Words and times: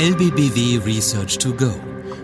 LBBW 0.00 0.78
Research 0.86 1.38
to 1.38 1.52
Go, 1.52 1.72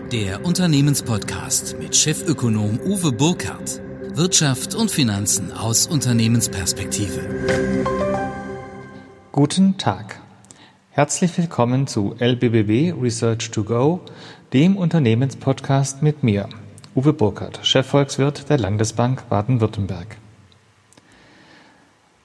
der 0.09 0.45
Unternehmenspodcast 0.45 1.77
mit 1.77 1.93
Chefökonom 1.93 2.79
Uwe 2.79 3.11
Burkhardt. 3.11 3.81
Wirtschaft 4.13 4.75
und 4.75 4.89
Finanzen 4.89 5.51
aus 5.51 5.85
Unternehmensperspektive. 5.85 7.19
Guten 9.33 9.77
Tag. 9.77 10.21
Herzlich 10.91 11.37
willkommen 11.37 11.85
zu 11.85 12.15
LBBW 12.17 12.93
Research 12.93 13.51
to 13.51 13.65
Go, 13.65 13.99
dem 14.53 14.77
Unternehmenspodcast 14.77 16.01
mit 16.01 16.23
mir, 16.23 16.47
Uwe 16.95 17.11
Burkhardt, 17.11 17.59
Chefvolkswirt 17.63 18.49
der 18.49 18.57
Landesbank 18.57 19.27
Baden-Württemberg. 19.27 20.15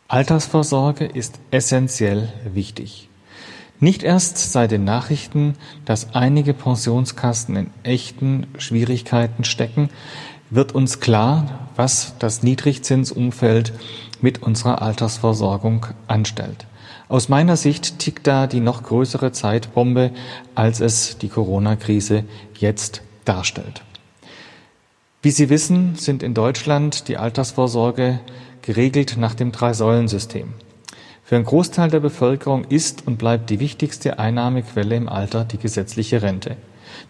Altersvorsorge 0.07 1.07
ist 1.07 1.41
essentiell 1.51 2.33
wichtig. 2.45 3.10
Nicht 3.83 4.03
erst 4.03 4.53
seit 4.53 4.73
den 4.73 4.85
Nachrichten, 4.85 5.55
dass 5.87 6.15
einige 6.15 6.53
Pensionskassen 6.53 7.57
in 7.57 7.71
echten 7.83 8.47
Schwierigkeiten 8.59 9.43
stecken, 9.45 9.89
wird 10.51 10.75
uns 10.75 11.01
klar, 11.01 11.69
was 11.77 12.15
das 12.19 12.43
Niedrigzinsumfeld 12.43 13.73
mit 14.21 14.43
unserer 14.43 14.83
Altersversorgung 14.83 15.87
anstellt. 16.09 16.67
Aus 17.09 17.31
meiner 17.31 17.57
Sicht 17.57 17.99
tickt 17.99 18.27
da 18.27 18.47
die 18.47 18.61
noch 18.61 18.83
größere 18.83 19.33
Zeitbombe, 19.33 20.11
als 20.55 20.81
es 20.81 21.17
die 21.17 21.29
Corona-Krise 21.29 22.25
jetzt 22.59 23.01
darstellt. 23.25 23.83
Wie 25.23 25.31
Sie 25.31 25.49
wissen, 25.49 25.97
sind 25.97 26.23
in 26.23 26.35
Deutschland 26.35 27.09
die 27.09 27.17
Altersvorsorge 27.17 28.21
geregelt 28.61 29.17
nach 29.19 29.35
dem 29.35 29.53
Drei-Säulen-System. 29.53 30.53
Für 31.31 31.37
einen 31.37 31.45
Großteil 31.45 31.89
der 31.89 32.01
Bevölkerung 32.01 32.65
ist 32.65 33.07
und 33.07 33.17
bleibt 33.17 33.51
die 33.51 33.61
wichtigste 33.61 34.19
Einnahmequelle 34.19 34.97
im 34.97 35.09
Alter 35.09 35.45
die 35.45 35.59
gesetzliche 35.59 36.23
Rente. 36.23 36.57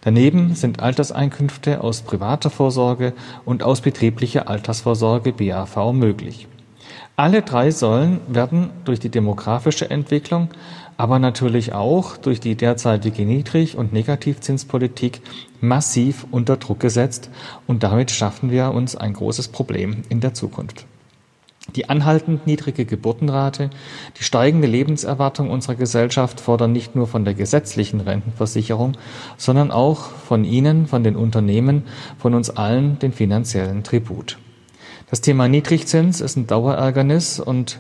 Daneben 0.03 0.55
sind 0.55 0.81
Alterseinkünfte 0.81 1.83
aus 1.83 2.03
privater 2.03 2.51
Vorsorge 2.51 3.15
und 3.47 3.63
aus 3.63 3.81
betrieblicher 3.81 4.47
Altersvorsorge 4.47 5.33
BAV 5.33 5.95
möglich. 5.95 6.49
Alle 7.17 7.41
drei 7.41 7.71
Säulen 7.71 8.21
werden 8.29 8.69
durch 8.85 9.01
die 9.01 9.09
demografische 9.09 9.89
Entwicklung, 9.89 10.51
aber 10.99 11.19
natürlich 11.19 11.73
auch 11.73 12.19
durch 12.19 12.41
die 12.41 12.57
derzeitige 12.57 13.25
Niedrig- 13.25 13.79
und 13.79 13.95
Negativzinspolitik 13.95 15.23
massiv 15.63 16.27
unter 16.31 16.59
Druck 16.59 16.81
gesetzt 16.81 17.31
und 17.67 17.83
damit 17.83 18.11
schaffen 18.11 18.51
wir 18.51 18.73
uns 18.73 18.97
ein 18.97 19.15
großes 19.15 19.49
Problem 19.49 20.03
in 20.11 20.21
der 20.21 20.35
Zukunft. 20.35 20.85
Die 21.77 21.89
anhaltend 21.89 22.47
niedrige 22.47 22.85
Geburtenrate, 22.85 23.71
die 24.19 24.25
steigende 24.25 24.67
Lebenserwartung 24.67 25.51
unserer 25.51 25.75
Gesellschaft 25.77 26.41
fordern 26.41 26.73
nicht 26.73 26.97
nur 26.97 27.07
von 27.07 27.25
der 27.25 27.35
gesetzlichen 27.35 28.01
Rentenversicherung, 28.01 28.97
sondern 29.37 29.71
auch 29.71 30.11
von 30.11 30.45
Ihnen, 30.45 30.87
von 30.87 31.05
den 31.05 31.17
Unternehmen, 31.17 31.85
von 32.19 32.35
uns 32.35 32.51
allen 32.51 32.99
den 32.99 33.13
finanziellen 33.13 33.85
Tribut. 33.85 34.39
Das 35.11 35.21
Thema 35.21 35.49
Niedrigzins 35.49 36.21
ist 36.21 36.37
ein 36.37 36.47
Dauerärgernis 36.47 37.41
und 37.41 37.79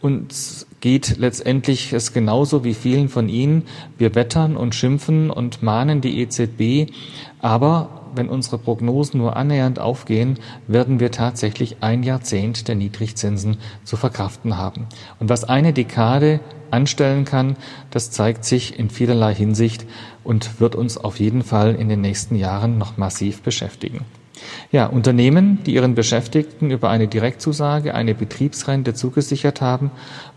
uns 0.00 0.66
geht 0.80 1.18
letztendlich 1.18 1.92
es 1.92 2.12
genauso 2.12 2.64
wie 2.64 2.74
vielen 2.74 3.08
von 3.08 3.28
Ihnen. 3.28 3.66
Wir 3.98 4.14
wettern 4.14 4.56
und 4.56 4.74
schimpfen 4.74 5.30
und 5.30 5.62
mahnen 5.62 6.00
die 6.00 6.20
EZB, 6.20 6.92
aber 7.40 8.01
wenn 8.14 8.28
unsere 8.28 8.58
Prognosen 8.58 9.18
nur 9.18 9.36
annähernd 9.36 9.78
aufgehen, 9.78 10.38
werden 10.66 11.00
wir 11.00 11.10
tatsächlich 11.10 11.76
ein 11.80 12.02
Jahrzehnt 12.02 12.68
der 12.68 12.74
Niedrigzinsen 12.74 13.58
zu 13.84 13.96
verkraften 13.96 14.56
haben. 14.56 14.86
Und 15.18 15.28
was 15.28 15.44
eine 15.44 15.72
Dekade 15.72 16.40
anstellen 16.70 17.24
kann, 17.24 17.56
das 17.90 18.10
zeigt 18.10 18.44
sich 18.44 18.78
in 18.78 18.90
vielerlei 18.90 19.34
Hinsicht 19.34 19.86
und 20.24 20.60
wird 20.60 20.74
uns 20.74 20.96
auf 20.96 21.20
jeden 21.20 21.42
Fall 21.42 21.74
in 21.74 21.88
den 21.88 22.00
nächsten 22.00 22.36
Jahren 22.36 22.78
noch 22.78 22.96
massiv 22.96 23.42
beschäftigen. 23.42 24.04
Ja, 24.70 24.86
Unternehmen, 24.86 25.58
die 25.64 25.74
ihren 25.74 25.94
Beschäftigten 25.94 26.70
über 26.70 26.90
eine 26.90 27.08
Direktzusage 27.08 27.94
eine 27.94 28.14
Betriebsrente 28.14 28.94
zugesichert 28.94 29.60
haben, 29.60 29.90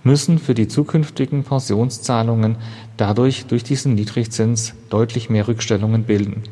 müssen 0.04 0.40
für 0.40 0.54
die 0.54 0.68
zukünftigen 0.68 1.44
Pensionszahlungen 1.44 2.58
dadurch 2.98 3.46
durch 3.46 3.64
diesen 3.64 3.96
Niedrigzins 3.96 4.74
deutlich 4.90 5.30
mehr 5.30 5.48
Rückstellungen 5.48 6.04
bilden. 6.04 6.44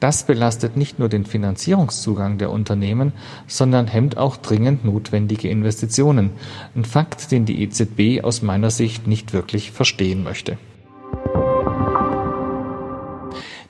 Das 0.00 0.22
belastet 0.22 0.78
nicht 0.78 0.98
nur 0.98 1.10
den 1.10 1.26
Finanzierungszugang 1.26 2.38
der 2.38 2.50
Unternehmen, 2.50 3.12
sondern 3.46 3.86
hemmt 3.86 4.16
auch 4.16 4.38
dringend 4.38 4.82
notwendige 4.82 5.50
Investitionen. 5.50 6.30
Ein 6.74 6.86
Fakt, 6.86 7.30
den 7.30 7.44
die 7.44 7.62
EZB 7.62 8.24
aus 8.24 8.40
meiner 8.40 8.70
Sicht 8.70 9.06
nicht 9.06 9.34
wirklich 9.34 9.72
verstehen 9.72 10.24
möchte. 10.24 10.56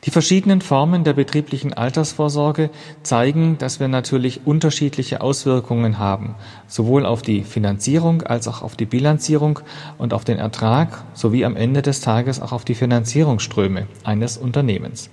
Die 0.04 0.10
verschiedenen 0.10 0.62
Formen 0.62 1.04
der 1.04 1.12
betrieblichen 1.12 1.74
Altersvorsorge 1.74 2.70
zeigen, 3.02 3.58
dass 3.58 3.80
wir 3.80 3.88
natürlich 3.88 4.46
unterschiedliche 4.46 5.20
Auswirkungen 5.20 5.98
haben, 5.98 6.36
sowohl 6.68 7.04
auf 7.04 7.20
die 7.20 7.42
Finanzierung 7.42 8.22
als 8.22 8.48
auch 8.48 8.62
auf 8.62 8.76
die 8.76 8.86
Bilanzierung 8.86 9.60
und 9.98 10.14
auf 10.14 10.24
den 10.24 10.38
Ertrag 10.38 11.04
sowie 11.12 11.44
am 11.44 11.54
Ende 11.54 11.82
des 11.82 12.00
Tages 12.00 12.40
auch 12.40 12.52
auf 12.52 12.64
die 12.64 12.74
Finanzierungsströme 12.74 13.88
eines 14.02 14.38
Unternehmens. 14.38 15.10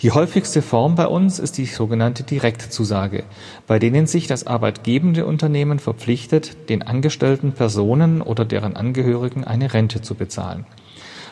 Die 0.00 0.12
häufigste 0.12 0.62
Form 0.62 0.94
bei 0.94 1.08
uns 1.08 1.40
ist 1.40 1.58
die 1.58 1.64
sogenannte 1.66 2.22
Direktzusage, 2.22 3.24
bei 3.66 3.80
denen 3.80 4.06
sich 4.06 4.28
das 4.28 4.46
arbeitgebende 4.46 5.26
Unternehmen 5.26 5.80
verpflichtet, 5.80 6.68
den 6.68 6.82
angestellten 6.82 7.50
Personen 7.50 8.22
oder 8.22 8.44
deren 8.44 8.76
Angehörigen 8.76 9.42
eine 9.42 9.74
Rente 9.74 10.00
zu 10.00 10.14
bezahlen. 10.14 10.66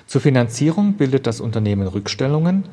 Zur 0.09 0.21
Finanzierung 0.21 0.95
bildet 0.95 1.29
das 1.29 1.41
Unternehmen 1.41 1.87
Rückstellungen. 1.87 2.65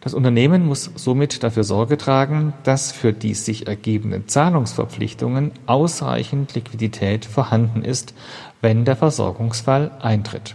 Das 0.00 0.14
Unternehmen 0.14 0.66
muss 0.66 0.92
somit 0.94 1.42
dafür 1.42 1.64
Sorge 1.64 1.98
tragen, 1.98 2.52
dass 2.62 2.92
für 2.92 3.12
die 3.12 3.34
sich 3.34 3.66
ergebenden 3.66 4.28
Zahlungsverpflichtungen 4.28 5.50
ausreichend 5.66 6.54
Liquidität 6.54 7.24
vorhanden 7.24 7.82
ist, 7.82 8.14
wenn 8.60 8.84
der 8.84 8.94
Versorgungsfall 8.94 9.90
eintritt. 10.00 10.54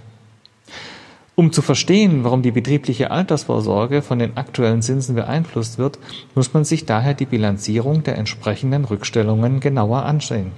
Um 1.39 1.53
zu 1.53 1.61
verstehen, 1.61 2.25
warum 2.25 2.41
die 2.41 2.51
betriebliche 2.51 3.11
Altersvorsorge 3.11 4.01
von 4.01 4.19
den 4.19 4.35
aktuellen 4.35 4.81
Zinsen 4.81 5.15
beeinflusst 5.15 5.77
wird, 5.77 5.97
muss 6.35 6.53
man 6.53 6.65
sich 6.65 6.85
daher 6.85 7.13
die 7.13 7.25
Bilanzierung 7.25 8.03
der 8.03 8.17
entsprechenden 8.17 8.83
Rückstellungen 8.83 9.61
genauer 9.61 10.03
ansehen. 10.03 10.51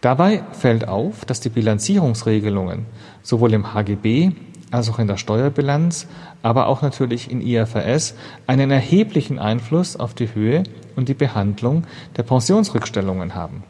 Dabei 0.00 0.44
fällt 0.52 0.86
auf, 0.86 1.24
dass 1.24 1.40
die 1.40 1.48
Bilanzierungsregelungen 1.48 2.86
sowohl 3.24 3.52
im 3.54 3.74
HGB 3.74 4.30
als 4.70 4.88
auch 4.88 5.00
in 5.00 5.08
der 5.08 5.16
Steuerbilanz, 5.16 6.06
aber 6.42 6.68
auch 6.68 6.80
natürlich 6.80 7.28
in 7.28 7.40
IFRS 7.40 8.14
einen 8.46 8.70
erheblichen 8.70 9.40
Einfluss 9.40 9.96
auf 9.96 10.14
die 10.14 10.32
Höhe 10.32 10.62
und 10.94 11.08
die 11.08 11.14
Behandlung 11.14 11.88
der 12.16 12.22
Pensionsrückstellungen 12.22 13.34
haben. 13.34 13.64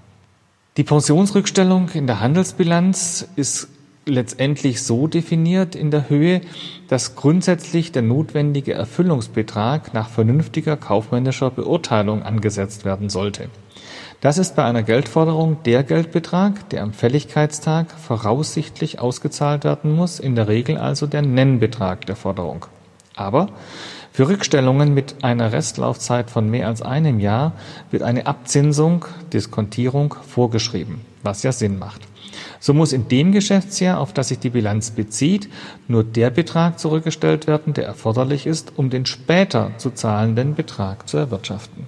Die 0.76 0.84
Pensionsrückstellung 0.84 1.88
in 1.94 2.06
der 2.06 2.20
Handelsbilanz 2.20 3.26
ist 3.34 3.68
letztendlich 4.08 4.82
so 4.82 5.06
definiert 5.06 5.74
in 5.74 5.90
der 5.90 6.08
Höhe, 6.08 6.40
dass 6.88 7.14
grundsätzlich 7.14 7.92
der 7.92 8.02
notwendige 8.02 8.72
Erfüllungsbetrag 8.72 9.94
nach 9.94 10.08
vernünftiger 10.08 10.76
kaufmännischer 10.76 11.50
Beurteilung 11.50 12.22
angesetzt 12.22 12.84
werden 12.84 13.08
sollte. 13.08 13.48
Das 14.20 14.36
ist 14.36 14.56
bei 14.56 14.64
einer 14.64 14.82
Geldforderung 14.82 15.62
der 15.64 15.84
Geldbetrag, 15.84 16.68
der 16.70 16.82
am 16.82 16.92
Fälligkeitstag 16.92 17.92
voraussichtlich 17.92 18.98
ausgezahlt 18.98 19.62
werden 19.62 19.94
muss, 19.94 20.18
in 20.18 20.34
der 20.34 20.48
Regel 20.48 20.76
also 20.76 21.06
der 21.06 21.22
Nennbetrag 21.22 22.04
der 22.06 22.16
Forderung. 22.16 22.66
Aber 23.14 23.48
für 24.10 24.28
Rückstellungen 24.28 24.94
mit 24.94 25.22
einer 25.22 25.52
Restlaufzeit 25.52 26.30
von 26.30 26.50
mehr 26.50 26.66
als 26.66 26.82
einem 26.82 27.20
Jahr 27.20 27.52
wird 27.92 28.02
eine 28.02 28.26
Abzinsung, 28.26 29.04
Diskontierung 29.32 30.16
vorgeschrieben, 30.26 31.02
was 31.22 31.42
ja 31.42 31.52
Sinn 31.52 31.78
macht. 31.78 32.02
So 32.60 32.74
muss 32.74 32.92
in 32.92 33.08
dem 33.08 33.32
Geschäftsjahr, 33.32 34.00
auf 34.00 34.12
das 34.12 34.28
sich 34.28 34.38
die 34.38 34.50
Bilanz 34.50 34.90
bezieht, 34.90 35.48
nur 35.86 36.04
der 36.04 36.30
Betrag 36.30 36.78
zurückgestellt 36.78 37.46
werden, 37.46 37.74
der 37.74 37.86
erforderlich 37.86 38.46
ist, 38.46 38.72
um 38.76 38.90
den 38.90 39.06
später 39.06 39.72
zu 39.78 39.90
zahlenden 39.90 40.54
Betrag 40.54 41.08
zu 41.08 41.16
erwirtschaften. 41.16 41.86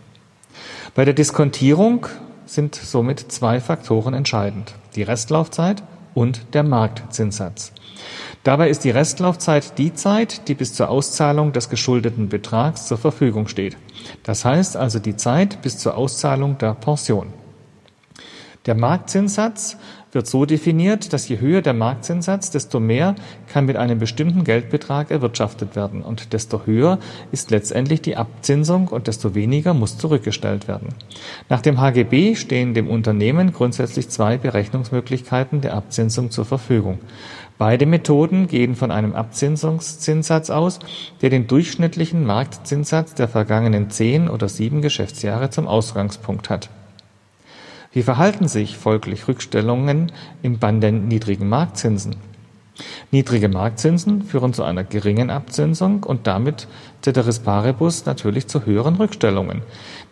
Bei 0.95 1.05
der 1.05 1.15
Diskontierung 1.15 2.07
sind 2.47 2.75
somit 2.75 3.33
zwei 3.33 3.61
Faktoren 3.61 4.15
entscheidend, 4.15 4.75
die 4.97 5.03
Restlaufzeit 5.03 5.83
und 6.15 6.55
der 6.55 6.63
Marktzinssatz. 6.63 7.73
Dabei 8.43 8.71
ist 8.71 8.85
die 8.85 8.91
Restlaufzeit 8.91 9.79
die 9.79 9.93
Zeit, 9.95 10.49
die 10.49 10.55
bis 10.55 10.75
zur 10.75 10.89
Auszahlung 10.89 11.53
des 11.53 11.69
geschuldeten 11.69 12.29
Betrags 12.29 12.87
zur 12.87 12.99
Verfügung 12.99 13.49
steht. 13.49 13.77
Das 14.23 14.45
heißt 14.45 14.77
also 14.77 14.99
die 14.99 15.17
Zeit 15.17 15.63
bis 15.63 15.79
zur 15.79 15.97
Auszahlung 15.97 16.59
der 16.59 16.75
Pension. 16.75 17.33
Der 18.71 18.77
Marktzinssatz 18.77 19.79
wird 20.13 20.29
so 20.29 20.45
definiert, 20.45 21.13
dass 21.13 21.29
je 21.29 21.41
höher 21.41 21.61
der 21.61 21.75
Marktzinssatz, 21.75 22.53
desto 22.53 22.79
mehr 22.79 23.17
kann 23.49 23.67
mit 23.67 23.75
einem 23.75 23.99
bestimmten 23.99 24.45
Geldbetrag 24.45 25.11
erwirtschaftet 25.11 25.75
werden 25.75 26.03
und 26.03 26.33
desto 26.33 26.67
höher 26.67 27.01
ist 27.33 27.51
letztendlich 27.51 28.01
die 28.01 28.17
Abzinsung 28.17 28.87
und 28.87 29.09
desto 29.09 29.35
weniger 29.35 29.75
muss 29.75 29.99
zurückgestellt 29.99 30.69
werden. 30.69 30.91
Nach 31.49 31.61
dem 31.61 31.81
HGB 31.81 32.37
stehen 32.37 32.73
dem 32.73 32.87
Unternehmen 32.87 33.53
grundsätzlich 33.53 34.09
zwei 34.09 34.39
Berechnungsmöglichkeiten 34.39 35.63
der 35.63 35.75
Abzinsung 35.75 36.31
zur 36.31 36.45
Verfügung. 36.45 37.01
Beide 37.59 37.87
Methoden 37.87 38.47
gehen 38.47 38.77
von 38.77 38.93
einem 38.93 39.17
Abzinsungszinssatz 39.17 40.49
aus, 40.49 40.79
der 41.23 41.31
den 41.31 41.49
durchschnittlichen 41.49 42.25
Marktzinssatz 42.25 43.15
der 43.15 43.27
vergangenen 43.27 43.91
zehn 43.91 44.31
oder 44.31 44.49
sieben 44.49 44.81
Geschäftsjahre 44.81 45.51
zum 45.51 45.67
Ausgangspunkt 45.67 46.51
hat. 46.51 46.71
Wie 47.93 48.05
verhalten 48.05 48.47
sich 48.47 48.77
folglich 48.77 49.27
Rückstellungen 49.27 50.13
im 50.43 50.61
Bann 50.61 50.81
der 50.81 50.93
niedrigen 50.93 51.49
Marktzinsen? 51.49 52.15
Niedrige 53.11 53.49
Marktzinsen 53.49 54.23
führen 54.23 54.55
zu 54.55 54.63
einer 54.63 54.85
geringen 54.85 55.29
Abzinsung 55.29 56.05
und 56.05 56.29
damit 56.29 56.69
ceteris 57.03 57.41
paribus 57.41 58.07
natürlich 58.07 58.47
zu 58.47 58.65
höheren 58.65 58.95
Rückstellungen. 58.95 59.63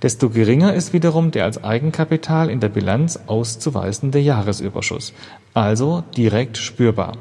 Desto 0.03 0.29
geringer 0.29 0.75
ist 0.75 0.93
wiederum 0.93 1.31
der 1.31 1.45
als 1.45 1.63
Eigenkapital 1.63 2.51
in 2.51 2.59
der 2.59 2.69
Bilanz 2.69 3.21
auszuweisende 3.29 4.19
Jahresüberschuss, 4.19 5.13
also 5.55 6.03
direkt 6.17 6.57
spürbar. 6.59 7.13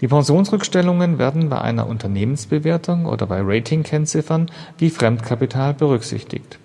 Die 0.00 0.08
Pensionsrückstellungen 0.08 1.18
werden 1.18 1.48
bei 1.48 1.60
einer 1.60 1.86
Unternehmensbewertung 1.86 3.06
oder 3.06 3.26
bei 3.26 3.40
Ratingkennziffern 3.42 4.50
wie 4.76 4.90
Fremdkapital 4.90 5.72
berücksichtigt. 5.72 6.58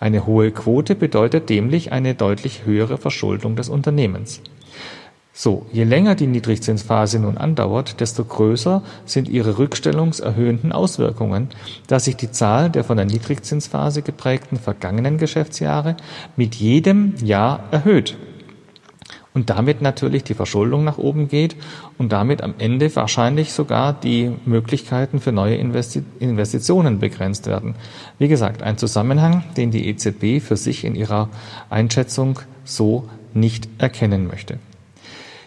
Eine 0.00 0.26
hohe 0.26 0.50
Quote 0.50 0.94
bedeutet 0.94 1.50
nämlich 1.50 1.92
eine 1.92 2.14
deutlich 2.14 2.64
höhere 2.64 2.98
Verschuldung 2.98 3.56
des 3.56 3.68
Unternehmens. 3.68 4.40
So, 5.36 5.66
je 5.72 5.82
länger 5.82 6.14
die 6.14 6.28
Niedrigzinsphase 6.28 7.18
nun 7.18 7.36
andauert, 7.36 8.00
desto 8.00 8.24
größer 8.24 8.82
sind 9.04 9.28
ihre 9.28 9.58
rückstellungserhöhenden 9.58 10.70
Auswirkungen, 10.70 11.48
da 11.88 11.98
sich 11.98 12.16
die 12.16 12.30
Zahl 12.30 12.70
der 12.70 12.84
von 12.84 12.96
der 12.96 13.06
Niedrigzinsphase 13.06 14.02
geprägten 14.02 14.58
vergangenen 14.58 15.18
Geschäftsjahre 15.18 15.96
mit 16.36 16.54
jedem 16.54 17.14
Jahr 17.16 17.64
erhöht 17.72 18.16
und 19.34 19.50
damit 19.50 19.82
natürlich 19.82 20.24
die 20.24 20.34
Verschuldung 20.34 20.84
nach 20.84 20.96
oben 20.96 21.28
geht 21.28 21.56
und 21.98 22.12
damit 22.12 22.40
am 22.40 22.54
Ende 22.58 22.94
wahrscheinlich 22.96 23.52
sogar 23.52 23.92
die 23.92 24.32
Möglichkeiten 24.46 25.20
für 25.20 25.32
neue 25.32 25.56
Investitionen 25.56 27.00
begrenzt 27.00 27.46
werden. 27.46 27.74
Wie 28.18 28.28
gesagt, 28.28 28.62
ein 28.62 28.78
Zusammenhang, 28.78 29.44
den 29.56 29.72
die 29.72 29.88
EZB 29.88 30.40
für 30.40 30.56
sich 30.56 30.84
in 30.84 30.94
ihrer 30.94 31.28
Einschätzung 31.68 32.38
so 32.64 33.08
nicht 33.34 33.68
erkennen 33.78 34.28
möchte. 34.28 34.58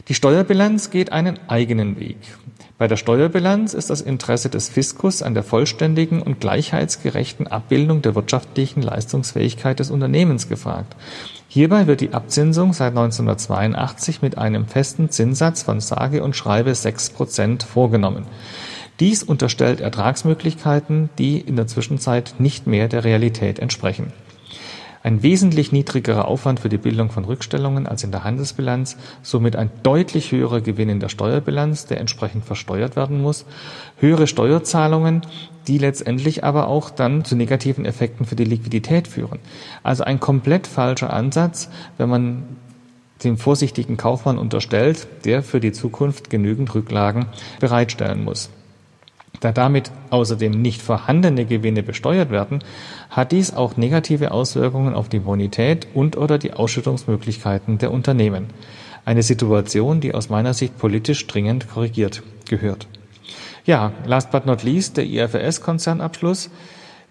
Die 0.08 0.14
Steuerbilanz 0.14 0.90
geht 0.90 1.12
einen 1.12 1.38
eigenen 1.50 2.00
Weg. 2.00 2.16
Bei 2.78 2.88
der 2.88 2.96
Steuerbilanz 2.96 3.74
ist 3.74 3.90
das 3.90 4.00
Interesse 4.00 4.50
des 4.50 4.70
Fiskus 4.70 5.22
an 5.22 5.34
der 5.34 5.44
vollständigen 5.44 6.22
und 6.22 6.40
gleichheitsgerechten 6.40 7.48
Abbildung 7.48 8.02
der 8.02 8.16
wirtschaftlichen 8.16 8.82
Leistungsfähigkeit 8.82 9.80
des 9.80 9.92
Unternehmens 9.92 10.48
gefragt. 10.48 10.96
Hierbei 11.50 11.88
wird 11.88 12.00
die 12.00 12.14
Abzinsung 12.14 12.72
seit 12.72 12.92
1982 12.92 14.22
mit 14.22 14.38
einem 14.38 14.66
festen 14.66 15.10
Zinssatz 15.10 15.64
von 15.64 15.82
sage 15.82 16.24
und 16.24 16.38
schreibe 16.38 16.74
sechs 16.74 17.10
Prozent 17.10 17.64
vorgenommen. 17.64 18.28
Dies 19.02 19.24
unterstellt 19.24 19.82
Ertragsmöglichkeiten, 19.82 21.10
die 21.18 21.40
in 21.40 21.58
der 21.58 21.68
Zwischenzeit 21.68 22.36
nicht 22.40 22.66
mehr 22.66 22.88
der 22.88 23.04
Realität 23.04 23.60
entsprechen 23.60 24.14
ein 25.04 25.24
wesentlich 25.24 25.72
niedrigerer 25.72 26.28
Aufwand 26.28 26.60
für 26.60 26.70
die 26.70 26.78
Bildung 26.78 27.10
von 27.10 27.26
Rückstellungen 27.26 27.88
als 27.88 28.04
in 28.04 28.12
der 28.12 28.24
Handelsbilanz, 28.24 28.98
somit 29.22 29.56
ein 29.56 29.72
deutlich 29.84 30.32
höherer 30.32 30.62
Gewinn 30.62 30.90
in 30.90 31.00
der 31.00 31.10
Steuerbilanz, 31.10 31.86
der 31.86 32.00
entsprechend 32.00 32.46
versteuert 32.46 32.96
werden 32.96 33.22
muss, 33.22 33.46
höhere 34.00 34.28
Steuerzahlungen, 34.28 35.22
die 35.68 35.78
letztendlich 35.78 36.44
aber 36.44 36.68
auch 36.68 36.90
dann 36.90 37.26
zu 37.26 37.36
negativen 37.36 37.86
Effekten 37.86 38.26
für 38.26 38.36
die 38.36 38.46
Liquidität 38.46 39.08
führen. 39.08 39.40
Also 39.84 40.04
ein 40.04 40.20
komplett 40.20 40.68
falscher 40.68 41.14
Ansatz, 41.14 41.70
wenn 41.98 42.10
man 42.10 42.44
dem 43.24 43.38
vorsichtigen 43.38 43.98
Kaufmann 43.98 44.38
unterstellt, 44.38 45.08
der 45.26 45.42
für 45.42 45.60
die 45.60 45.72
Zukunft 45.72 46.30
genügend 46.30 46.74
Rücklagen 46.76 47.26
bereitstellen 47.60 48.24
muss. 48.24 48.50
Da 49.40 49.52
damit 49.52 49.92
außerdem 50.10 50.52
nicht 50.52 50.82
vorhandene 50.82 51.46
Gewinne 51.46 51.84
besteuert 51.84 52.32
werden, 52.32 52.64
hat 53.10 53.32
dies 53.32 53.54
auch 53.54 53.78
negative 53.78 54.32
Auswirkungen 54.32 54.96
auf 54.96 55.10
die 55.10 55.20
Bonität 55.20 55.88
und/oder 55.94 56.38
die 56.38 56.54
Ausschüttungsmöglichkeiten 56.54 57.78
der 57.78 57.92
Unternehmen. 57.92 58.48
Eine 59.06 59.24
Situation, 59.24 60.02
die 60.02 60.14
aus 60.14 60.30
meiner 60.30 60.54
Sicht 60.54 60.78
politisch 60.78 61.28
dringend 61.28 61.70
korrigiert 61.70 62.24
gehört. 62.50 62.88
Ja, 63.66 63.92
last 64.06 64.32
but 64.32 64.46
not 64.46 64.64
least 64.64 64.98
der 64.98 65.06
IFRS-Konzernabschluss. 65.06 66.50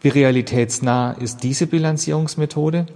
Wie 0.01 0.09
realitätsnah 0.09 1.13
ist 1.13 1.43
diese 1.43 1.67
Bilanzierungsmethode? 1.67 2.87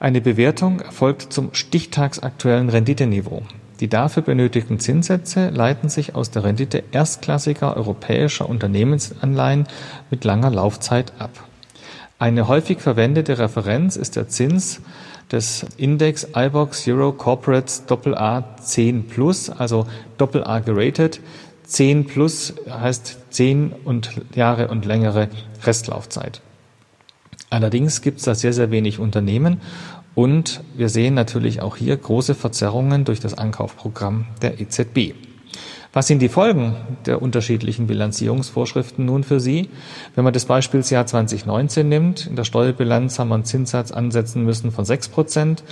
Eine 0.00 0.20
Bewertung 0.20 0.80
erfolgt 0.80 1.32
zum 1.32 1.54
stichtagsaktuellen 1.54 2.68
Renditeniveau. 2.68 3.42
Die 3.82 3.88
dafür 3.88 4.22
benötigten 4.22 4.78
Zinssätze 4.78 5.48
leiten 5.48 5.88
sich 5.88 6.14
aus 6.14 6.30
der 6.30 6.44
Rendite 6.44 6.84
erstklassiger 6.92 7.76
europäischer 7.76 8.48
Unternehmensanleihen 8.48 9.66
mit 10.08 10.22
langer 10.22 10.50
Laufzeit 10.50 11.12
ab. 11.18 11.30
Eine 12.16 12.46
häufig 12.46 12.78
verwendete 12.78 13.40
Referenz 13.40 13.96
ist 13.96 14.14
der 14.14 14.28
Zins 14.28 14.82
des 15.32 15.66
Index 15.78 16.28
iBox 16.32 16.86
Euro 16.86 17.10
Corporates 17.10 17.82
AA 17.90 18.44
10 18.62 19.08
Plus, 19.08 19.50
also 19.50 19.88
AA 20.16 20.60
geratet. 20.60 21.18
10 21.64 22.06
Plus 22.06 22.54
heißt 22.70 23.18
10 23.30 23.72
und 23.84 24.12
Jahre 24.36 24.68
und 24.68 24.84
längere 24.84 25.28
Restlaufzeit. 25.64 26.40
Allerdings 27.50 28.00
gibt 28.00 28.20
es 28.20 28.26
da 28.26 28.36
sehr, 28.36 28.52
sehr 28.52 28.70
wenig 28.70 29.00
Unternehmen 29.00 29.60
und 30.14 30.62
wir 30.74 30.88
sehen 30.88 31.14
natürlich 31.14 31.62
auch 31.62 31.76
hier 31.76 31.96
große 31.96 32.34
Verzerrungen 32.34 33.04
durch 33.04 33.20
das 33.20 33.34
Ankaufprogramm 33.36 34.26
der 34.42 34.60
EZB. 34.60 35.14
Was 35.94 36.06
sind 36.06 36.22
die 36.22 36.30
Folgen 36.30 36.74
der 37.04 37.20
unterschiedlichen 37.20 37.86
Bilanzierungsvorschriften 37.86 39.04
nun 39.04 39.24
für 39.24 39.40
Sie? 39.40 39.68
Wenn 40.14 40.24
man 40.24 40.32
das 40.32 40.46
Beispielsjahr 40.46 41.04
2019 41.04 41.86
nimmt, 41.86 42.26
in 42.28 42.34
der 42.34 42.44
Steuerbilanz 42.44 43.18
haben 43.18 43.28
wir 43.28 43.34
einen 43.34 43.44
Zinssatz 43.44 43.92
ansetzen 43.92 44.42
müssen 44.42 44.72
von 44.72 44.86
6 44.86 45.10
Prozent, 45.10 45.64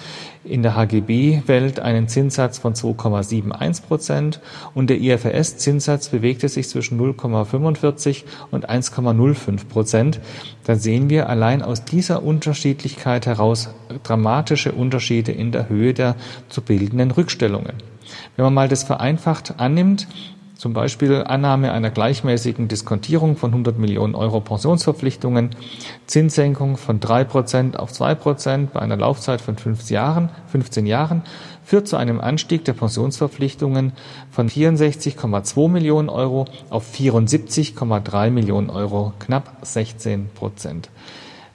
in 0.45 0.63
der 0.63 0.77
HGB-Welt 0.77 1.81
einen 1.81 2.07
Zinssatz 2.07 2.59
von 2.59 2.75
2,71 2.75 3.83
Prozent 3.85 4.41
und 4.75 4.91
der 4.91 5.01
IFRS-Zinssatz 5.01 6.11
bewegte 6.11 6.51
sich 6.51 6.69
zwischen 6.69 7.01
0,45 7.01 8.25
und 8.51 8.69
1,05 8.69 9.69
Prozent. 9.69 10.21
Dann 10.65 10.79
sehen 10.79 11.09
wir 11.09 11.31
allein 11.31 11.63
aus 11.63 11.87
dieser 11.87 12.23
Unterschiedlichkeit 12.23 13.25
heraus 13.25 13.71
dramatische 14.03 14.73
Unterschiede 14.73 15.33
in 15.33 15.51
der 15.51 15.71
Höhe 15.71 15.95
der 15.95 16.15
zu 16.51 16.61
bildenden 16.61 17.11
Rückstellungen. 17.11 17.90
Wenn 18.37 18.45
man 18.45 18.55
mal 18.55 18.69
das 18.69 18.83
vereinfacht 18.83 19.55
annimmt, 19.59 20.07
zum 20.61 20.75
Beispiel 20.75 21.25
Annahme 21.25 21.73
einer 21.73 21.89
gleichmäßigen 21.89 22.69
Diskontierung 22.69 23.39
von 23.39 23.51
100 23.51 23.79
Millionen 23.79 24.15
Euro 24.15 24.43
Pensionsverpflichtungen, 24.43 25.50
Zinssenkung 26.07 26.76
von 26.76 27.00
3 27.00 27.25
Prozent 27.25 27.79
auf 27.79 27.93
2 27.95 28.14
Prozent 28.14 28.73
bei 28.75 28.81
einer 28.81 28.99
Laufzeit 28.99 29.40
von 29.40 29.57
15 29.57 29.95
Jahren, 29.95 30.29
15 30.49 30.85
Jahren, 30.85 31.23
führt 31.64 31.88
zu 31.88 31.97
einem 31.97 32.21
Anstieg 32.21 32.67
der 32.67 32.75
Pensionsverpflichtungen 32.75 33.93
von 34.31 34.50
64,2 34.50 35.69
Millionen 35.69 36.11
Euro 36.11 36.45
auf 36.69 36.93
74,3 36.93 38.31
Millionen 38.31 38.69
Euro, 38.69 39.14
knapp 39.19 39.57
16 39.62 40.29
Prozent. 40.35 40.90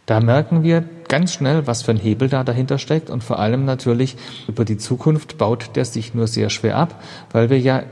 Da 0.07 0.19
merken 0.19 0.63
wir 0.63 0.83
ganz 1.07 1.33
schnell, 1.33 1.67
was 1.67 1.83
für 1.83 1.91
ein 1.91 1.97
Hebel 1.97 2.29
da 2.29 2.43
dahinter 2.43 2.77
steckt 2.77 3.09
und 3.09 3.23
vor 3.23 3.39
allem 3.39 3.65
natürlich 3.65 4.15
über 4.47 4.65
die 4.65 4.77
Zukunft 4.77 5.37
baut 5.37 5.75
der 5.75 5.85
sich 5.85 6.13
nur 6.13 6.27
sehr 6.27 6.49
schwer 6.49 6.77
ab, 6.77 7.01
weil 7.31 7.49
wir 7.49 7.59
ja 7.59 7.83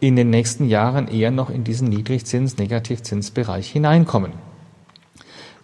in 0.00 0.16
den 0.16 0.30
nächsten 0.30 0.68
Jahren 0.68 1.08
eher 1.08 1.30
noch 1.30 1.50
in 1.50 1.64
diesen 1.64 1.88
Niedrigzins-, 1.88 2.58
Negativzinsbereich 2.58 3.70
hineinkommen. 3.70 4.32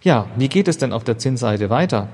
Ja, 0.01 0.27
wie 0.35 0.49
geht 0.49 0.67
es 0.67 0.77
denn 0.77 0.93
auf 0.93 1.03
der 1.03 1.17
Zinsseite 1.17 1.69
weiter? 1.69 2.09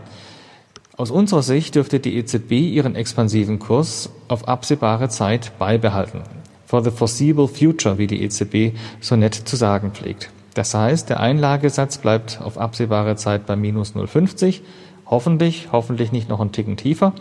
Aus 0.97 1.09
unserer 1.09 1.41
Sicht 1.41 1.75
dürfte 1.75 1.99
die 1.99 2.15
EZB 2.17 2.51
ihren 2.51 2.95
expansiven 2.95 3.59
Kurs 3.59 4.09
auf 4.27 4.47
absehbare 4.47 5.09
Zeit 5.09 5.57
beibehalten. 5.57 6.21
For 6.65 6.83
the 6.83 6.91
foreseeable 6.91 7.47
future, 7.47 7.97
wie 7.97 8.07
die 8.07 8.23
EZB 8.23 8.77
so 9.01 9.15
nett 9.15 9.33
zu 9.33 9.55
sagen 9.55 9.91
pflegt. 9.91 10.29
Das 10.53 10.73
heißt, 10.73 11.09
der 11.09 11.19
Einlagesatz 11.19 11.97
bleibt 11.97 12.41
auf 12.41 12.57
absehbare 12.57 13.15
Zeit 13.15 13.45
bei 13.45 13.55
minus 13.55 13.95
0,50. 13.95 14.61
Hoffentlich, 15.05 15.67
hoffentlich 15.73 16.13
nicht 16.13 16.29
noch 16.29 16.39
einen 16.39 16.53
Ticken 16.53 16.77
tiefer. 16.77 17.11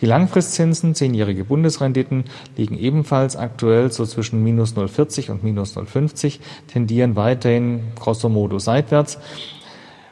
Die 0.00 0.06
Langfristzinsen, 0.06 0.96
zehnjährige 0.96 1.44
Bundesrenditen, 1.44 2.24
liegen 2.56 2.76
ebenfalls 2.76 3.36
aktuell 3.36 3.92
so 3.92 4.04
zwischen 4.06 4.42
minus 4.42 4.74
0,40 4.74 5.30
und 5.30 5.44
minus 5.44 5.76
0,50, 5.76 6.40
tendieren 6.66 7.14
weiterhin 7.14 7.82
grosso 7.94 8.28
modo 8.28 8.58
seitwärts. 8.58 9.18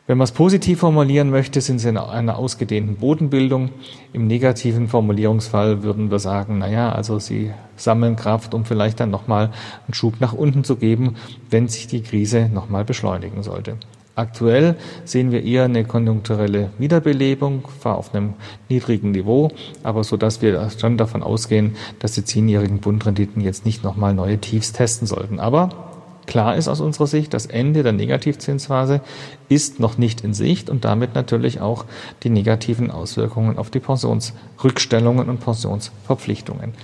Wenn 0.08 0.18
man 0.18 0.24
es 0.26 0.32
positiv 0.32 0.78
formulieren 0.80 1.30
möchte, 1.30 1.60
sind 1.60 1.80
sie 1.80 1.88
in 1.88 1.96
einer 1.96 2.38
ausgedehnten 2.38 2.94
Bodenbildung. 2.94 3.70
Im 4.12 4.28
negativen 4.28 4.86
Formulierungsfall 4.86 5.82
würden 5.82 6.12
wir 6.12 6.20
sagen, 6.20 6.58
naja, 6.58 6.92
also 6.92 7.18
sie 7.18 7.50
sammeln 7.74 8.14
Kraft, 8.14 8.54
um 8.54 8.64
vielleicht 8.64 9.00
dann 9.00 9.10
nochmal 9.10 9.50
einen 9.86 9.94
Schub 9.94 10.20
nach 10.20 10.32
unten 10.32 10.62
zu 10.62 10.76
geben, 10.76 11.16
wenn 11.50 11.66
sich 11.66 11.88
die 11.88 12.02
Krise 12.02 12.48
nochmal 12.48 12.84
beschleunigen 12.84 13.42
sollte. 13.42 13.78
Aktuell 14.14 14.76
sehen 15.04 15.32
wir 15.32 15.42
eher 15.42 15.64
eine 15.64 15.84
konjunkturelle 15.84 16.70
Wiederbelebung, 16.78 17.64
zwar 17.80 17.98
auf 17.98 18.14
einem 18.14 18.34
niedrigen 18.68 19.10
Niveau, 19.10 19.50
aber 19.82 20.04
so 20.04 20.16
dass 20.16 20.40
wir 20.40 20.70
schon 20.70 20.96
davon 20.96 21.24
ausgehen, 21.24 21.74
dass 21.98 22.12
die 22.12 22.24
zehnjährigen 22.24 22.78
Bundrenditen 22.78 23.42
jetzt 23.42 23.66
nicht 23.66 23.82
nochmal 23.82 24.14
neue 24.14 24.38
Tiefs 24.38 24.72
testen 24.72 25.08
sollten. 25.08 25.40
Aber 25.40 25.95
Klar 26.26 26.56
ist 26.56 26.68
aus 26.68 26.80
unserer 26.80 27.06
Sicht, 27.06 27.32
das 27.34 27.46
Ende 27.46 27.82
der 27.82 27.92
Negativzinsphase 27.92 29.00
ist 29.48 29.80
noch 29.80 29.96
nicht 29.96 30.22
in 30.22 30.34
Sicht 30.34 30.68
und 30.68 30.84
damit 30.84 31.14
natürlich 31.14 31.60
auch 31.60 31.84
die 32.22 32.30
negativen 32.30 32.90
Auswirkungen 32.90 33.58
auf 33.58 33.70
die 33.70 33.80
Pensionsrückstellungen 33.80 35.28
und 35.28 35.40
Pensionsverpflichtungen. 35.40 36.74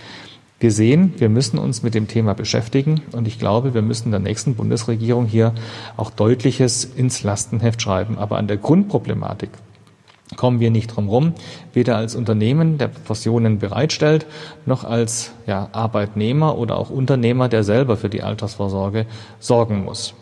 Wir 0.61 0.71
sehen, 0.71 1.15
wir 1.17 1.29
müssen 1.29 1.59
uns 1.59 1.83
mit 1.83 1.93
dem 1.93 2.07
Thema 2.07 2.35
beschäftigen 2.35 3.03
und 3.11 3.27
ich 3.27 3.41
glaube, 3.41 3.75
wir 3.75 3.83
müssen 3.83 4.13
der 4.13 4.21
nächsten 4.21 4.55
Bundesregierung 4.55 5.27
hier 5.27 5.55
auch 5.97 6.11
Deutliches 6.11 6.85
ins 6.85 7.25
Lastenheft 7.25 7.83
schreiben. 7.83 8.17
Aber 8.17 8.39
an 8.39 8.47
der 8.47 8.59
Grundproblematik 8.59 9.51
kommen 10.37 10.61
wir 10.61 10.71
nicht 10.71 10.89
drum 10.89 11.09
rum, 11.09 11.35
weder 11.73 11.97
als 11.97 12.15
Unternehmen, 12.15 12.79
der 12.79 12.89
Pensionen 12.89 13.59
bereitstellt, 13.59 14.27
noch 14.67 14.85
als 14.85 15.33
ja, 15.47 15.69
Arbeitnehmer 15.73 16.59
oder 16.59 16.77
auch 16.77 16.91
Unternehmer, 16.91 17.49
der 17.49 17.65
selber 17.65 17.97
für 17.97 18.09
die 18.09 18.23
Altersvorsorge 18.23 19.07
sorgen 19.39 19.85
muss. 19.85 20.15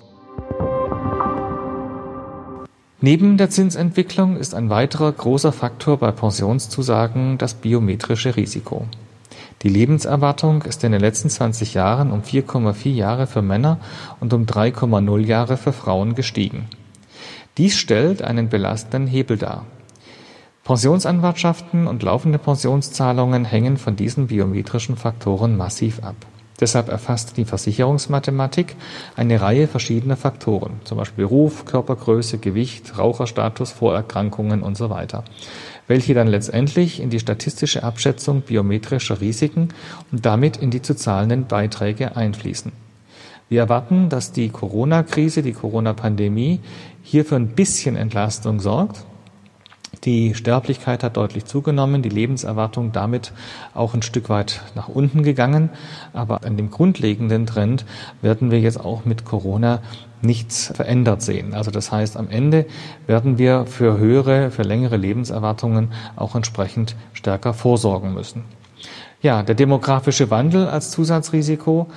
Neben 3.02 3.38
der 3.38 3.48
Zinsentwicklung 3.48 4.36
ist 4.36 4.54
ein 4.54 4.68
weiterer 4.68 5.10
großer 5.10 5.52
Faktor 5.52 5.96
bei 5.96 6.12
Pensionszusagen 6.12 7.38
das 7.38 7.54
biometrische 7.54 8.36
Risiko. 8.36 8.84
Die 9.62 9.68
Lebenserwartung 9.68 10.62
ist 10.62 10.84
in 10.84 10.92
den 10.92 11.00
letzten 11.00 11.30
20 11.30 11.74
Jahren 11.74 12.12
um 12.12 12.20
4,4 12.20 12.90
Jahre 12.90 13.26
für 13.26 13.42
Männer 13.42 13.78
und 14.18 14.32
um 14.32 14.44
3,0 14.44 15.20
Jahre 15.20 15.56
für 15.56 15.72
Frauen 15.72 16.14
gestiegen. 16.14 16.66
Dies 17.58 17.76
stellt 17.76 18.22
einen 18.22 18.48
belastenden 18.48 19.06
Hebel 19.06 19.36
dar. 19.36 19.66
Pensionsanwartschaften 20.70 21.88
und 21.88 22.04
laufende 22.04 22.38
Pensionszahlungen 22.38 23.44
hängen 23.44 23.76
von 23.76 23.96
diesen 23.96 24.28
biometrischen 24.28 24.96
Faktoren 24.96 25.56
massiv 25.56 26.04
ab. 26.04 26.14
Deshalb 26.60 26.88
erfasst 26.88 27.36
die 27.36 27.44
Versicherungsmathematik 27.44 28.76
eine 29.16 29.40
Reihe 29.40 29.66
verschiedener 29.66 30.16
Faktoren, 30.16 30.74
zum 30.84 30.98
Beispiel 30.98 31.24
Beruf, 31.24 31.64
Körpergröße, 31.64 32.38
Gewicht, 32.38 32.96
Raucherstatus, 32.96 33.72
Vorerkrankungen 33.72 34.62
und 34.62 34.76
so 34.76 34.90
weiter, 34.90 35.24
welche 35.88 36.14
dann 36.14 36.28
letztendlich 36.28 37.00
in 37.00 37.10
die 37.10 37.18
statistische 37.18 37.82
Abschätzung 37.82 38.42
biometrischer 38.42 39.20
Risiken 39.20 39.70
und 40.12 40.24
damit 40.24 40.56
in 40.56 40.70
die 40.70 40.82
zu 40.82 40.94
zahlenden 40.94 41.48
Beiträge 41.48 42.14
einfließen. 42.14 42.70
Wir 43.48 43.62
erwarten, 43.62 44.08
dass 44.08 44.30
die 44.30 44.50
Corona-Krise, 44.50 45.42
die 45.42 45.52
Corona-Pandemie 45.52 46.60
hier 47.02 47.24
für 47.24 47.34
ein 47.34 47.48
bisschen 47.48 47.96
Entlastung 47.96 48.60
sorgt, 48.60 49.04
die 50.04 50.34
Sterblichkeit 50.34 51.02
hat 51.02 51.16
deutlich 51.16 51.44
zugenommen, 51.44 52.02
die 52.02 52.08
Lebenserwartung 52.08 52.92
damit 52.92 53.32
auch 53.74 53.92
ein 53.92 54.02
Stück 54.02 54.30
weit 54.30 54.62
nach 54.74 54.88
unten 54.88 55.22
gegangen. 55.22 55.70
Aber 56.12 56.44
an 56.44 56.56
dem 56.56 56.70
grundlegenden 56.70 57.46
Trend 57.46 57.84
werden 58.22 58.50
wir 58.50 58.60
jetzt 58.60 58.80
auch 58.80 59.04
mit 59.04 59.24
Corona 59.24 59.80
nichts 60.22 60.72
verändert 60.74 61.22
sehen. 61.22 61.54
Also 61.54 61.70
das 61.70 61.92
heißt, 61.92 62.16
am 62.16 62.28
Ende 62.28 62.66
werden 63.06 63.38
wir 63.38 63.66
für 63.66 63.98
höhere, 63.98 64.50
für 64.50 64.62
längere 64.62 64.96
Lebenserwartungen 64.96 65.92
auch 66.16 66.34
entsprechend 66.34 66.96
stärker 67.12 67.54
vorsorgen 67.54 68.14
müssen. 68.14 68.44
Ja, 69.22 69.42
der 69.42 69.54
demografische 69.54 70.30
Wandel 70.30 70.66
als 70.66 70.90
Zusatzrisiko 70.90 71.88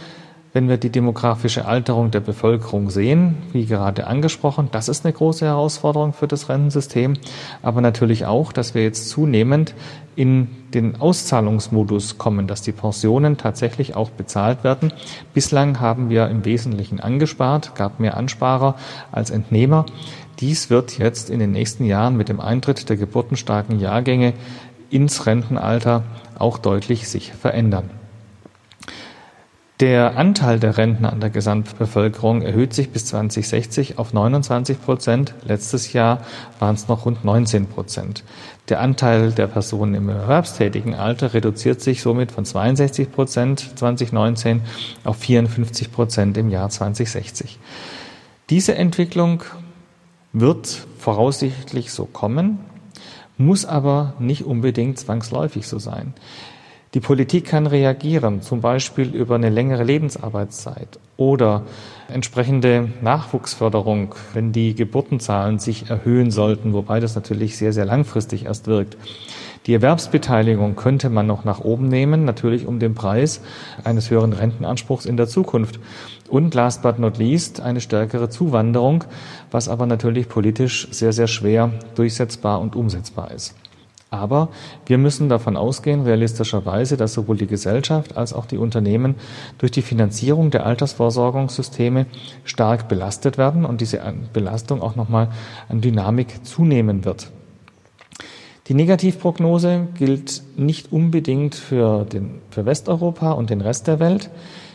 wenn 0.53 0.69
wir 0.69 0.77
die 0.77 0.91
demografische 0.91 1.65
Alterung 1.65 2.11
der 2.11 2.19
Bevölkerung 2.19 2.91
sehen, 2.91 3.37
wie 3.51 3.65
gerade 3.65 4.05
angesprochen, 4.05 4.69
das 4.71 4.87
ist 4.87 5.03
eine 5.03 5.13
große 5.13 5.45
Herausforderung 5.45 6.13
für 6.13 6.27
das 6.27 6.47
Rentensystem, 6.47 7.15
aber 7.63 7.81
natürlich 7.81 8.27
auch, 8.27 8.53
dass 8.53 8.75
wir 8.75 8.83
jetzt 8.83 9.09
zunehmend 9.09 9.73
in 10.15 10.47
den 10.75 11.01
Auszahlungsmodus 11.01 12.19
kommen, 12.19 12.45
dass 12.45 12.61
die 12.61 12.71
Pensionen 12.71 13.37
tatsächlich 13.37 13.95
auch 13.95 14.11
bezahlt 14.11 14.63
werden. 14.63 14.93
Bislang 15.33 15.79
haben 15.79 16.09
wir 16.09 16.27
im 16.29 16.45
Wesentlichen 16.45 16.99
angespart, 16.99 17.73
gab 17.73 17.99
mehr 17.99 18.15
Ansparer 18.15 18.75
als 19.11 19.31
Entnehmer. 19.31 19.87
Dies 20.39 20.69
wird 20.69 20.99
jetzt 20.99 21.31
in 21.31 21.39
den 21.39 21.51
nächsten 21.51 21.85
Jahren 21.85 22.15
mit 22.15 22.29
dem 22.29 22.39
Eintritt 22.39 22.89
der 22.89 22.97
geburtenstarken 22.97 23.79
Jahrgänge 23.79 24.33
ins 24.91 25.25
Rentenalter 25.25 26.03
auch 26.37 26.59
deutlich 26.59 27.07
sich 27.07 27.33
verändern. 27.33 28.02
Der 29.79 30.17
Anteil 30.17 30.59
der 30.59 30.77
Rentner 30.77 31.11
an 31.11 31.19
der 31.19 31.31
Gesamtbevölkerung 31.31 32.43
erhöht 32.43 32.75
sich 32.75 32.91
bis 32.91 33.07
2060 33.07 33.97
auf 33.97 34.13
29 34.13 34.79
Prozent. 34.79 35.33
Letztes 35.43 35.93
Jahr 35.93 36.21
waren 36.59 36.75
es 36.75 36.87
noch 36.87 37.05
rund 37.05 37.25
19 37.25 37.65
Prozent. 37.65 38.23
Der 38.69 38.81
Anteil 38.81 39.31
der 39.31 39.47
Personen 39.47 39.95
im 39.95 40.09
erwerbstätigen 40.09 40.93
Alter 40.93 41.33
reduziert 41.33 41.81
sich 41.81 42.03
somit 42.03 42.31
von 42.31 42.45
62 42.45 43.11
Prozent 43.11 43.71
2019 43.75 44.61
auf 45.03 45.17
54 45.17 45.91
Prozent 45.91 46.37
im 46.37 46.49
Jahr 46.49 46.69
2060. 46.69 47.57
Diese 48.51 48.75
Entwicklung 48.75 49.41
wird 50.33 50.85
voraussichtlich 50.99 51.91
so 51.91 52.05
kommen, 52.05 52.59
muss 53.37 53.65
aber 53.65 54.13
nicht 54.19 54.45
unbedingt 54.45 54.99
zwangsläufig 54.99 55.67
so 55.67 55.79
sein. 55.79 56.13
Die 56.93 56.99
Politik 56.99 57.45
kann 57.45 57.65
reagieren, 57.65 58.43
zum 58.43 58.61
Beispiel 58.61 59.15
über 59.15 59.33
eine 59.33 59.49
längere 59.49 59.83
Lebensarbeitszeit 59.83 60.99
oder 61.17 61.63
entsprechende 62.07 62.89
Nachwuchsförderung, 63.01 64.13
wenn 64.33 64.51
die 64.51 64.75
Geburtenzahlen 64.75 65.57
sich 65.57 65.89
erhöhen 65.89 66.29
sollten, 66.29 66.71
wobei 66.73 66.99
das 66.99 67.15
natürlich 67.15 67.57
sehr, 67.57 67.73
sehr 67.73 67.85
langfristig 67.85 68.45
erst 68.45 68.67
wirkt. 68.67 68.95
Die 69.65 69.73
Erwerbsbeteiligung 69.73 70.75
könnte 70.75 71.09
man 71.09 71.25
noch 71.25 71.45
nach 71.45 71.61
oben 71.61 71.87
nehmen, 71.87 72.25
natürlich 72.25 72.67
um 72.67 72.77
den 72.77 72.93
Preis 72.93 73.41
eines 73.83 74.11
höheren 74.11 74.33
Rentenanspruchs 74.33 75.07
in 75.07 75.17
der 75.17 75.27
Zukunft. 75.27 75.79
Und 76.29 76.53
last 76.53 76.83
but 76.83 76.99
not 76.99 77.17
least 77.17 77.59
eine 77.59 77.81
stärkere 77.81 78.29
Zuwanderung, 78.29 79.05
was 79.49 79.67
aber 79.67 79.87
natürlich 79.87 80.29
politisch 80.29 80.87
sehr, 80.91 81.13
sehr 81.13 81.27
schwer 81.27 81.71
durchsetzbar 81.95 82.61
und 82.61 82.75
umsetzbar 82.75 83.31
ist. 83.31 83.55
Aber 84.13 84.49
wir 84.85 84.99
müssen 84.99 85.27
davon 85.27 85.57
ausgehen, 85.57 86.03
realistischerweise, 86.03 86.97
dass 86.97 87.13
sowohl 87.13 87.35
die 87.35 87.47
Gesellschaft 87.47 88.15
als 88.15 88.31
auch 88.31 88.45
die 88.45 88.59
Unternehmen 88.59 89.15
durch 89.57 89.71
die 89.71 89.81
Finanzierung 89.81 90.51
der 90.51 90.67
Altersvorsorgungssysteme 90.67 92.05
stark 92.43 92.87
belastet 92.87 93.39
werden 93.39 93.65
und 93.65 93.81
diese 93.81 93.99
Belastung 94.31 94.83
auch 94.83 94.95
nochmal 94.95 95.29
an 95.67 95.81
Dynamik 95.81 96.45
zunehmen 96.45 97.05
wird. 97.05 97.31
Die 98.67 98.75
Negativprognose 98.75 99.87
gilt 99.97 100.43
nicht 100.55 100.91
unbedingt 100.91 101.55
für, 101.55 102.05
den, 102.05 102.35
für 102.51 102.67
Westeuropa 102.67 103.31
und 103.31 103.49
den 103.49 103.61
Rest 103.61 103.87
der 103.87 103.99
Welt. 103.99 104.29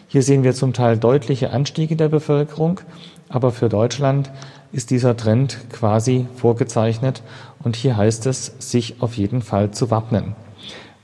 Hier 0.08 0.24
sehen 0.24 0.42
wir 0.42 0.52
zum 0.52 0.72
Teil 0.72 0.98
deutliche 0.98 1.50
Anstiege 1.50 1.94
der 1.94 2.08
Bevölkerung, 2.08 2.80
aber 3.28 3.52
für 3.52 3.68
Deutschland 3.68 4.32
ist 4.72 4.90
dieser 4.90 5.16
Trend 5.16 5.58
quasi 5.72 6.26
vorgezeichnet 6.36 7.22
und 7.62 7.76
hier 7.76 7.96
heißt 7.96 8.26
es, 8.26 8.54
sich 8.58 9.00
auf 9.00 9.16
jeden 9.16 9.42
Fall 9.42 9.70
zu 9.70 9.90
wappnen. 9.90 10.34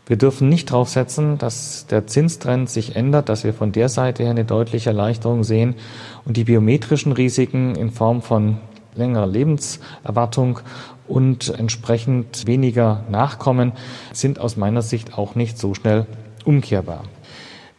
Wir 0.06 0.16
dürfen 0.16 0.50
nicht 0.50 0.70
darauf 0.70 0.90
setzen, 0.90 1.38
dass 1.38 1.86
der 1.86 2.06
Zinstrend 2.06 2.68
sich 2.68 2.94
ändert, 2.94 3.30
dass 3.30 3.42
wir 3.42 3.54
von 3.54 3.72
der 3.72 3.88
Seite 3.88 4.22
her 4.22 4.32
eine 4.32 4.44
deutliche 4.44 4.90
Erleichterung 4.90 5.44
sehen 5.44 5.76
und 6.26 6.36
die 6.36 6.44
biometrischen 6.44 7.12
Risiken 7.12 7.74
in 7.74 7.90
Form 7.90 8.20
von 8.20 8.58
längerer 8.94 9.26
Lebenserwartung 9.26 10.60
und 11.08 11.48
entsprechend 11.58 12.46
weniger 12.46 13.04
Nachkommen 13.10 13.72
sind 14.12 14.38
aus 14.38 14.56
meiner 14.56 14.82
Sicht 14.82 15.16
auch 15.16 15.34
nicht 15.34 15.58
so 15.58 15.72
schnell 15.74 16.06
umkehrbar. 16.44 17.04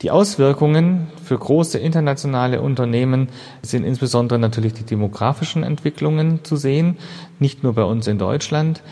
Die 0.05 0.11
Auswirkungen 0.11 1.07
für 1.23 1.35
große 1.35 1.79
internationale 1.79 2.61
Unternehmen 2.61 3.29
sind 3.63 3.83
insbesondere 3.83 4.37
natürlich 4.37 4.73
die 4.73 4.83
demografischen 4.83 5.63
Entwicklungen 5.63 6.43
zu 6.43 6.57
sehen, 6.57 6.97
nicht 7.39 7.63
nur 7.63 7.73
bei 7.73 7.81
uns 7.81 8.05
in 8.05 8.19
Deutschland. 8.19 8.83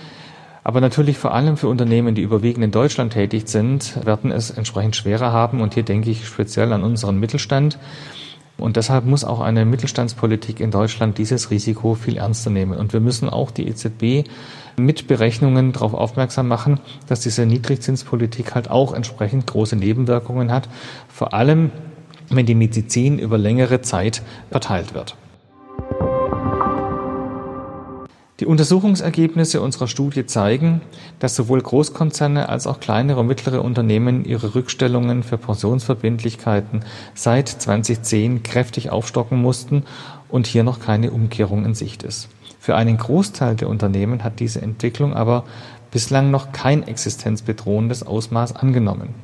Aber 0.64 0.82
natürlich 0.82 1.20
vor 1.20 1.36
allem 1.36 1.56
für 1.56 1.68
Unternehmen, 1.68 2.16
die 2.16 2.24
überwiegend 2.24 2.64
in 2.64 2.72
Deutschland 2.72 3.14
tätig 3.14 3.48
sind, 3.48 4.04
werden 4.04 4.32
es 4.32 4.50
entsprechend 4.50 4.96
schwerer 4.96 5.32
haben. 5.32 5.62
Und 5.62 5.76
hier 5.76 5.84
denke 5.84 6.10
ich 6.10 6.26
speziell 6.26 6.74
an 6.74 6.84
unseren 6.84 7.20
Mittelstand. 7.20 7.78
Und 8.64 8.78
deshalb 8.78 9.04
muss 9.04 9.26
auch 9.26 9.42
eine 9.42 9.66
Mittelstandspolitik 9.66 10.62
in 10.62 10.72
Deutschland 10.72 11.18
dieses 11.18 11.52
Risiko 11.52 11.96
viel 11.96 12.16
ernster 12.16 12.50
nehmen. 12.50 12.78
Und 12.78 12.94
wir 12.94 13.02
müssen 13.02 13.28
auch 13.28 13.52
die 13.52 13.68
EZB 13.68 14.26
mit 14.78 15.06
Berechnungen 15.06 15.74
darauf 15.74 15.94
aufmerksam 15.94 16.48
machen, 16.48 16.80
dass 17.10 17.20
diese 17.20 17.46
Niedrigzinspolitik 17.46 18.56
halt 18.56 18.72
auch 18.72 18.94
entsprechend 18.94 19.48
große 19.48 19.76
Nebenwirkungen 19.76 20.50
hat, 20.50 20.70
vor 21.10 21.34
allem 21.34 21.72
wenn 22.30 22.46
die 22.46 22.56
Medizin 22.56 23.20
über 23.20 23.38
längere 23.38 23.82
Zeit 23.82 24.22
verteilt 24.50 24.94
wird. 24.94 25.18
Die 28.44 28.50
Untersuchungsergebnisse 28.50 29.62
unserer 29.62 29.88
Studie 29.88 30.26
zeigen, 30.26 30.82
dass 31.20 31.34
sowohl 31.34 31.62
Großkonzerne 31.62 32.50
als 32.50 32.68
auch 32.68 32.82
kleinere 32.82 33.22
und 33.22 33.28
mittlere 33.28 33.62
Unternehmen 33.62 34.26
ihre 34.26 34.54
Rückstellungen 34.54 35.24
für 35.24 35.38
Pensionsverbindlichkeiten 35.38 36.84
seit 37.16 37.48
2010 37.48 38.44
kräftig 38.44 38.90
aufstocken 38.90 39.42
mussten 39.42 39.84
und 40.28 40.46
hier 40.46 40.66
noch 40.66 40.82
keine 40.82 41.12
Umkehrung 41.12 41.64
in 41.64 41.74
Sicht 41.74 42.04
ist. 42.04 42.28
Für 42.60 42.76
einen 42.76 42.98
Großteil 42.98 43.56
der 43.56 43.70
Unternehmen 43.70 44.26
hat 44.26 44.42
diese 44.42 44.62
Entwicklung 44.62 45.14
aber 45.14 45.46
bislang 45.90 46.30
noch 46.30 46.52
kein 46.52 46.86
existenzbedrohendes 46.86 48.06
Ausmaß 48.06 48.58
angenommen. 48.58 49.16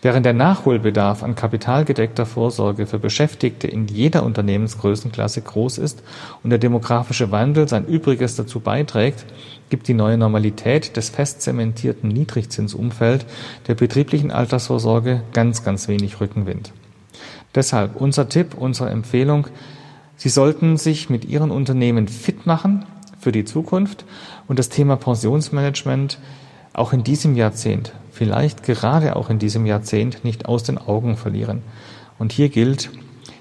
Während 0.00 0.26
der 0.26 0.32
Nachholbedarf 0.32 1.22
an 1.22 1.34
kapitalgedeckter 1.34 2.26
Vorsorge 2.26 2.86
für 2.86 2.98
Beschäftigte 2.98 3.68
in 3.68 3.86
jeder 3.86 4.24
Unternehmensgrößenklasse 4.24 5.42
groß 5.42 5.78
ist 5.78 6.02
und 6.42 6.50
der 6.50 6.58
demografische 6.58 7.30
Wandel 7.30 7.68
sein 7.68 7.86
Übriges 7.86 8.34
dazu 8.34 8.60
beiträgt, 8.60 9.24
gibt 9.70 9.88
die 9.88 9.94
neue 9.94 10.18
Normalität 10.18 10.96
des 10.96 11.08
fest 11.08 11.42
zementierten 11.42 12.08
Niedrigzinsumfeld 12.08 13.26
der 13.68 13.74
betrieblichen 13.74 14.30
Altersvorsorge 14.30 15.22
ganz, 15.32 15.64
ganz 15.64 15.88
wenig 15.88 16.20
Rückenwind. 16.20 16.72
Deshalb 17.54 18.00
unser 18.00 18.28
Tipp, 18.28 18.54
unsere 18.58 18.90
Empfehlung, 18.90 19.46
Sie 20.16 20.28
sollten 20.28 20.76
sich 20.76 21.10
mit 21.10 21.24
Ihren 21.24 21.50
Unternehmen 21.50 22.06
fit 22.06 22.46
machen 22.46 22.84
für 23.18 23.32
die 23.32 23.44
Zukunft 23.44 24.04
und 24.46 24.58
das 24.58 24.68
Thema 24.68 24.96
Pensionsmanagement 24.96 26.18
auch 26.72 26.92
in 26.92 27.02
diesem 27.02 27.34
Jahrzehnt, 27.34 27.92
vielleicht 28.22 28.62
gerade 28.62 29.16
auch 29.16 29.30
in 29.30 29.40
diesem 29.40 29.66
Jahrzehnt, 29.66 30.24
nicht 30.24 30.46
aus 30.46 30.62
den 30.62 30.78
Augen 30.78 31.16
verlieren. 31.16 31.62
Und 32.20 32.30
hier 32.30 32.50
gilt, 32.50 32.90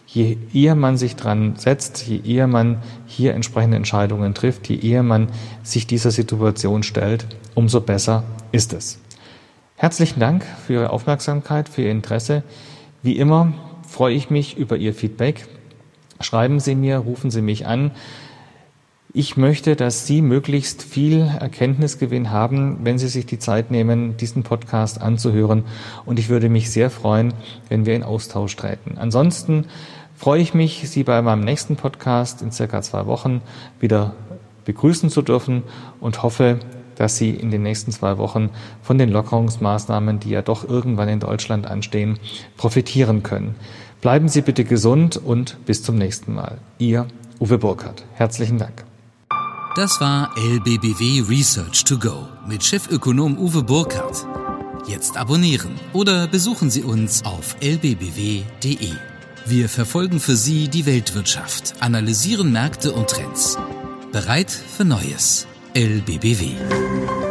je 0.07 0.39
eher 0.55 0.73
man 0.73 0.97
sich 0.97 1.15
dran 1.15 1.53
setzt, 1.55 2.07
je 2.07 2.19
eher 2.25 2.47
man 2.47 2.81
hier 3.05 3.35
entsprechende 3.35 3.77
Entscheidungen 3.77 4.33
trifft, 4.33 4.69
je 4.69 4.79
eher 4.79 5.03
man 5.03 5.27
sich 5.61 5.85
dieser 5.85 6.09
Situation 6.09 6.81
stellt, 6.81 7.27
umso 7.53 7.79
besser 7.79 8.23
ist 8.51 8.73
es. 8.73 8.99
Herzlichen 9.75 10.19
Dank 10.19 10.43
für 10.65 10.73
Ihre 10.73 10.89
Aufmerksamkeit, 10.89 11.69
für 11.69 11.83
Ihr 11.83 11.91
Interesse. 11.91 12.41
Wie 13.03 13.17
immer 13.17 13.53
freue 13.87 14.15
ich 14.15 14.31
mich 14.31 14.57
über 14.57 14.77
Ihr 14.77 14.95
Feedback. 14.95 15.45
Schreiben 16.21 16.59
Sie 16.59 16.73
mir, 16.73 16.97
rufen 16.97 17.29
Sie 17.29 17.43
mich 17.43 17.67
an. 17.67 17.91
Ich 19.13 19.35
möchte, 19.35 19.75
dass 19.75 20.07
Sie 20.07 20.21
möglichst 20.21 20.83
viel 20.83 21.29
Erkenntnisgewinn 21.39 22.31
haben, 22.31 22.77
wenn 22.83 22.97
Sie 22.97 23.09
sich 23.09 23.25
die 23.25 23.39
Zeit 23.39 23.69
nehmen, 23.69 24.15
diesen 24.15 24.43
Podcast 24.43 25.01
anzuhören. 25.01 25.65
Und 26.05 26.17
ich 26.17 26.29
würde 26.29 26.47
mich 26.47 26.71
sehr 26.71 26.89
freuen, 26.89 27.33
wenn 27.67 27.85
wir 27.85 27.93
in 27.93 28.03
Austausch 28.03 28.55
treten. 28.55 28.97
Ansonsten 28.97 29.65
freue 30.15 30.41
ich 30.41 30.53
mich, 30.53 30.89
Sie 30.89 31.03
bei 31.03 31.21
meinem 31.21 31.43
nächsten 31.43 31.75
Podcast 31.75 32.41
in 32.41 32.53
circa 32.53 32.81
zwei 32.81 33.05
Wochen 33.05 33.41
wieder 33.81 34.13
begrüßen 34.63 35.09
zu 35.09 35.21
dürfen 35.21 35.63
und 35.99 36.23
hoffe, 36.23 36.59
dass 36.95 37.17
Sie 37.17 37.31
in 37.31 37.51
den 37.51 37.63
nächsten 37.63 37.91
zwei 37.91 38.17
Wochen 38.17 38.49
von 38.81 38.97
den 38.97 39.09
Lockerungsmaßnahmen, 39.09 40.21
die 40.21 40.29
ja 40.29 40.41
doch 40.41 40.69
irgendwann 40.69 41.09
in 41.09 41.19
Deutschland 41.19 41.67
anstehen, 41.67 42.17
profitieren 42.55 43.23
können. 43.23 43.55
Bleiben 43.99 44.29
Sie 44.29 44.41
bitte 44.41 44.63
gesund 44.63 45.17
und 45.17 45.57
bis 45.65 45.83
zum 45.83 45.97
nächsten 45.97 46.33
Mal. 46.33 46.59
Ihr 46.77 47.07
Uwe 47.41 47.57
Burkhardt. 47.57 48.05
Herzlichen 48.13 48.57
Dank. 48.57 48.90
Das 49.75 50.01
war 50.01 50.35
LBBW 50.37 51.21
Research 51.29 51.85
to 51.85 51.97
Go 51.97 52.27
mit 52.45 52.61
Chefökonom 52.61 53.37
Uwe 53.37 53.63
Burkhardt. 53.63 54.27
Jetzt 54.85 55.15
abonnieren 55.15 55.79
oder 55.93 56.27
besuchen 56.27 56.69
Sie 56.69 56.83
uns 56.83 57.23
auf 57.23 57.55
lbbw.de. 57.61 58.91
Wir 59.45 59.69
verfolgen 59.69 60.19
für 60.19 60.35
Sie 60.35 60.67
die 60.67 60.85
Weltwirtschaft, 60.85 61.75
analysieren 61.79 62.51
Märkte 62.51 62.91
und 62.91 63.07
Trends. 63.07 63.57
Bereit 64.11 64.51
für 64.51 64.83
Neues. 64.83 65.47
LBBW. 65.73 67.30